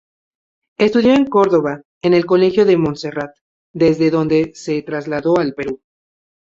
[0.79, 3.35] Estudió en Córdoba en el Colegio de Montserrat,
[3.71, 5.79] desde donde se trasladó al Perú.